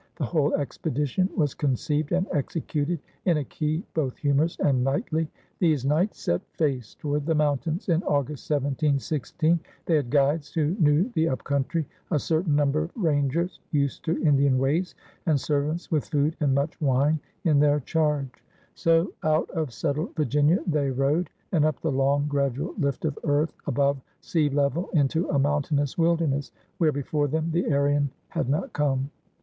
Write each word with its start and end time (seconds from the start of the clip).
The 0.15 0.25
whole 0.25 0.55
expedition 0.55 1.29
was 1.37 1.53
conceived 1.53 2.11
and 2.11 2.25
executed 2.33 2.99
in 3.25 3.37
a 3.37 3.43
key 3.43 3.83
both 3.93 4.17
humorous 4.17 4.57
and 4.59 4.83
knightly. 4.83 5.29
These 5.59 5.85
"Knights 5.85 6.19
set 6.19 6.41
face 6.53 6.95
toward 6.95 7.27
the 7.27 7.35
mountains 7.35 7.87
in 7.87 8.01
August, 8.01 8.49
1716. 8.49 9.59
They 9.85 9.95
had 9.97 10.09
guides 10.09 10.51
who 10.51 10.75
knew 10.79 11.07
the 11.13 11.29
up 11.29 11.43
country» 11.43 11.85
a 12.09 12.17
certain 12.17 12.55
number 12.55 12.81
of 12.85 12.91
rangers 12.95 13.59
used 13.69 14.03
to 14.05 14.19
Indian 14.23 14.57
ways, 14.57 14.95
and 15.27 15.39
servants 15.39 15.91
with 15.91 16.05
food 16.05 16.35
and 16.39 16.55
much 16.55 16.81
wine 16.81 17.19
in 17.43 17.59
their 17.59 17.79
charge. 17.79 18.43
So 18.73 19.13
out 19.21 19.51
of 19.51 19.71
settled 19.71 20.15
Virginia 20.15 20.63
they 20.65 20.89
rode, 20.89 21.29
and 21.51 21.63
up 21.63 21.79
the 21.79 21.91
long, 21.91 22.25
gradual 22.27 22.73
lift 22.79 23.05
of 23.05 23.19
earth 23.23 23.53
above 23.67 24.01
sea 24.19 24.49
level 24.49 24.89
into 24.93 25.29
a 25.29 25.37
mountainous 25.37 25.95
wilderness, 25.95 26.51
where 26.79 26.91
before 26.91 27.27
them 27.27 27.51
the 27.51 27.71
Aryan 27.71 28.09
had 28.29 28.49
not 28.49 28.73
come. 28.73 29.11